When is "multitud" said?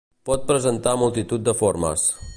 1.03-1.47